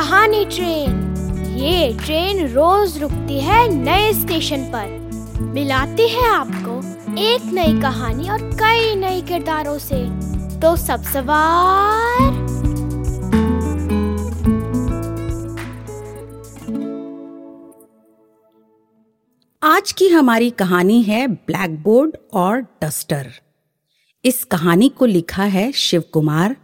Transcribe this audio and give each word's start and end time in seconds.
पुरानी 0.00 0.44
ट्रेन। 0.44 1.56
ये 1.56 1.98
ट्रेन 2.04 2.46
रोज 2.48 2.98
रुकती 2.98 3.40
है 3.40 3.68
नए 3.68 4.12
स्टेशन 4.12 4.62
पर। 4.64 4.86
मिलाती 5.40 6.08
है 6.08 6.28
आपको 6.28 6.76
एक 7.22 7.44
नई 7.44 7.80
कहानी 7.80 8.28
और 8.28 8.42
कई 8.42 8.94
नए 8.94 9.20
किरदारों 9.20 9.78
से। 9.78 9.98
तो 10.60 10.76
सब 10.76 11.02
सवार। 11.02 12.22
आज 19.62 19.92
की 19.92 20.08
हमारी 20.08 20.50
कहानी 20.50 21.02
है 21.02 21.26
ब्लैक 21.26 21.82
बोर्ड 21.82 22.16
और 22.32 22.60
डस्टर। 22.84 23.30
इस 24.24 24.44
कहानी 24.44 24.88
को 24.88 25.04
लिखा 25.04 25.44
है 25.44 25.72
शिव 25.72 26.04
कुमार 26.12 26.56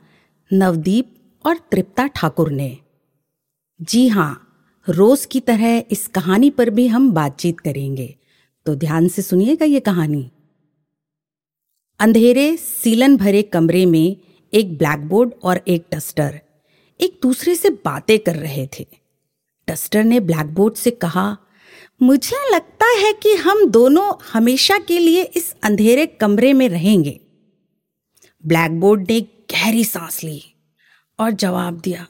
नवदीप 0.52 1.14
और 1.46 1.56
तृप्ता 1.72 2.06
ठाकुर 2.06 2.50
ने। 2.50 2.76
जी 3.80 4.08
हाँ 4.08 4.42
रोज 4.88 5.26
की 5.26 5.40
तरह 5.40 5.84
इस 5.90 6.06
कहानी 6.06 6.50
पर 6.50 6.70
भी 6.70 6.86
हम 6.86 7.10
बातचीत 7.12 7.60
करेंगे। 7.60 8.16
तो 8.66 8.74
ध्यान 8.74 9.08
से 9.08 9.22
सुनिएगा 9.22 9.64
ये 9.64 9.80
कहानी। 9.80 10.30
अंधेरे, 12.00 12.56
सीलन 12.56 13.16
भरे 13.16 13.42
कमरे 13.42 13.86
में 13.86 14.16
एक 14.54 14.78
ब्लैकबोर्ड 14.78 15.32
और 15.42 15.60
एक 15.68 15.86
टस्टर 15.90 16.40
एक 17.00 17.18
दूसरे 17.22 17.54
से 17.54 17.70
बातें 17.70 18.18
कर 18.18 18.36
रहे 18.36 18.66
थे। 18.66 18.86
टस्टर 19.68 20.04
ने 20.04 20.20
ब्लैकबोर्ड 20.20 20.74
से 20.74 20.90
कहा, 20.90 21.36
मुझे 22.02 22.54
लगता 22.54 22.86
है 22.86 23.12
कि 23.12 23.34
हम 23.34 23.66
दोनों 23.70 24.12
हमेशा 24.32 24.78
के 24.78 24.98
लिए 24.98 25.22
इस 25.22 25.54
अंधेरे 25.62 26.06
कमरे 26.06 26.52
में 26.52 26.68
रहेंगे। 26.68 27.20
ब्लैकबोर्ड 28.46 29.10
ने 29.10 29.20
गहरी 29.20 29.84
सांस 29.84 30.24
ली 30.24 30.42
और 31.20 31.30
जवाब 31.30 31.80
दिया 31.80 32.06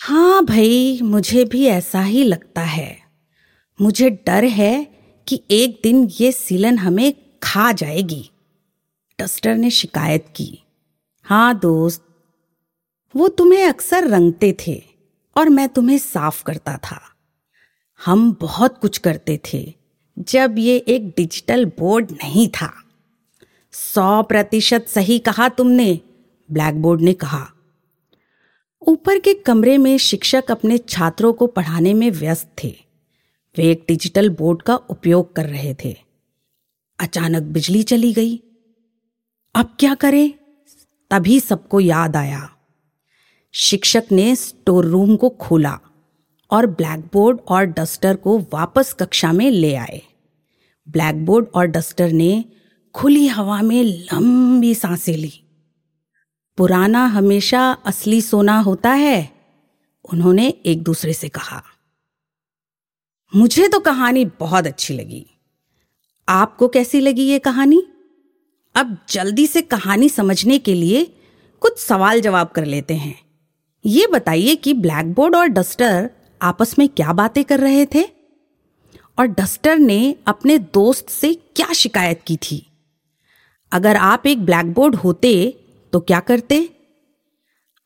हाँ 0.00 0.44
भाई, 0.44 1.00
मुझे 1.02 1.44
भी 1.44 1.66
ऐसा 1.66 2.00
ही 2.00 2.24
लगता 2.24 2.60
है। 2.60 2.98
मुझे 3.80 4.10
डर 4.10 4.44
है 4.44 4.84
कि 5.28 5.42
एक 5.50 5.80
दिन 5.82 6.08
ये 6.20 6.32
सीलन 6.32 6.78
हमें 6.78 7.14
खा 7.42 7.72
जाएगी। 7.72 8.30
टस्टर 9.18 9.56
ने 9.56 9.70
शिकायत 9.70 10.26
की। 10.36 10.62
हाँ 11.22 11.58
दोस्त, 11.58 12.04
वो 13.16 13.28
तुम्हें 13.28 13.64
अक्सर 13.64 14.08
रंगते 14.08 14.56
थे 14.66 14.82
और 15.36 15.48
मैं 15.48 15.68
तुम्हें 15.68 15.98
साफ़ 15.98 16.44
करता 16.44 16.76
था। 16.76 17.00
हम 18.04 18.36
बहुत 18.40 18.78
कुछ 18.78 18.98
करते 18.98 19.40
थे, 19.52 19.74
जब 20.18 20.54
ये 20.58 20.76
एक 20.76 21.08
डिजिटल 21.08 21.64
बोर्ड 21.64 22.12
नहीं 22.12 22.48
था। 22.48 22.72
सौ 23.72 24.22
प्रतिशत 24.22 24.86
सही 24.88 25.18
कहा 25.18 25.48
तुमने 25.48 26.00
ब्लैक 26.50 26.82
बोर्ड 26.82 27.00
ने 27.00 27.12
कहा। 27.12 27.50
ऊपर 28.88 29.18
के 29.18 29.34
कमरे 29.34 29.78
में 29.78 29.98
शिक्षक 29.98 30.44
अपने 30.50 30.78
छात्रों 30.78 31.32
को 31.32 31.46
पढ़ाने 31.46 31.94
में 31.94 32.10
व्यस्त 32.10 32.50
थे। 32.64 32.76
वे 33.58 33.70
एक 33.70 33.84
डिजिटल 33.88 34.30
बोर्ड 34.30 34.62
का 34.62 34.76
उपयोग 34.76 35.36
कर 35.36 35.46
रहे 35.46 35.74
थे। 35.84 35.96
अचानक 37.00 37.42
बिजली 37.42 37.82
चली 37.82 38.12
गई। 38.12 38.42
अब 39.54 39.76
क्या 39.80 39.94
करें? 39.94 40.32
तभी 41.10 41.40
सबको 41.40 41.80
याद 41.80 42.16
आया। 42.16 42.50
शिक्षक 43.52 44.04
ने 44.12 44.36
स्टोर 44.36 44.84
रूम 44.84 45.16
को 45.16 45.28
खोला 45.28 45.80
और 46.50 46.66
ब्लैकबोर्ड 46.66 47.40
और 47.48 47.64
डस्टर 47.64 48.16
को 48.16 48.38
वापस 48.38 48.92
कक्षा 48.92 49.32
में 49.32 49.50
ले 49.50 49.74
आए। 49.74 50.02
ब्लैकबोर्ड 50.88 51.46
और 51.54 51.66
डस्टर 51.66 52.10
ने 52.12 52.44
खुली 52.94 53.26
हवा 53.26 53.62
में 53.62 53.82
लंबी 53.84 54.74
साँसें 54.74 55.16
ली। 55.16 55.49
पुराना 56.56 57.06
हमेशा 57.06 57.70
असली 57.72 58.20
सोना 58.20 58.58
होता 58.58 58.90
है, 58.90 59.32
उन्होंने 60.12 60.48
एक 60.48 60.82
दूसरे 60.82 61.12
से 61.12 61.28
कहा। 61.28 61.62
मुझे 63.36 63.68
तो 63.68 63.80
कहानी 63.80 64.24
बहुत 64.24 64.66
अच्छी 64.66 64.94
लगी। 64.94 65.26
आपको 66.28 66.68
कैसी 66.68 67.00
लगी 67.00 67.22
ये 67.22 67.38
कहानी? 67.38 67.86
अब 68.74 68.98
जल्दी 69.08 69.46
से 69.46 69.62
कहानी 69.62 70.08
समझने 70.08 70.58
के 70.58 70.74
लिए 70.74 71.16
कुछ 71.60 71.78
सवाल 71.78 72.20
जवाब 72.20 72.48
कर 72.48 72.64
लेते 72.64 72.94
हैं। 72.94 73.20
ये 73.86 74.06
बताइए 74.06 74.54
कि 74.54 74.74
ब्लैकबोर्ड 74.74 75.36
और 75.36 75.46
डस्टर 75.46 76.10
आपस 76.42 76.78
में 76.78 76.88
क्या 76.88 77.12
बातें 77.12 77.44
कर 77.44 77.60
रहे 77.60 77.86
थे? 77.86 78.02
और 79.18 79.26
डस्टर 79.26 79.78
ने 79.78 80.16
अपने 80.26 80.58
दोस्त 80.58 81.08
से 81.08 81.34
क्या 81.34 81.72
शिकायत 81.72 82.22
की 82.26 82.36
थी? 82.36 82.66
अगर 83.72 83.96
आप 83.96 84.26
एक 84.26 84.44
ब्लैकबोर्ड 84.44 84.94
होते 84.94 85.56
तो 85.92 86.00
क्या 86.00 86.20
करते? 86.20 86.70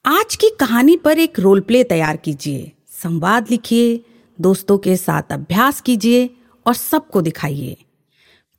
आज 0.05 0.35
की 0.37 0.49
कहानी 0.61 0.97
पर 0.97 1.19
एक 1.19 1.39
रोल 1.41 1.61
प्ले 1.61 1.85
तैयार 1.85 2.17
कीजिए, 2.17 2.73
संवाद 3.03 3.51
लिखिए, 3.51 4.05
दोस्तों 4.41 4.79
के 4.79 4.97
साथ 4.97 5.23
अभ्यास 5.31 5.81
कीजिए 5.81 6.29
और 6.67 6.75
सबको 6.75 7.23
दिखाइए। 7.23 7.77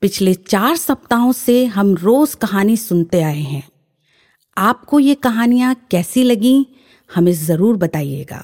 पिछले 0.01 0.34
चार 0.34 0.75
सप्ताहों 0.75 1.31
से 1.31 1.66
हम 1.66 1.95
रोज 1.95 2.35
कहानी 2.35 2.78
सुनते 2.78 3.22
आए 3.22 3.39
हैं। 3.39 3.63
आपको 4.57 5.00
ये 5.00 5.16
कहानियाँ 5.16 5.75
कैसी 5.91 6.23
लगी, 6.23 6.67
हमें 7.16 7.34
ज़रूर 7.34 7.78
बताइएगा। 7.78 8.44